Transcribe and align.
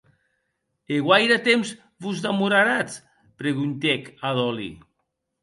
E 0.93 0.95
guaire 1.07 1.37
temps 1.47 1.67
vos 2.03 2.17
demoraratz, 2.27 2.91
preguntèc 3.43 4.01
a 4.27 4.35
Dolly. 4.41 4.69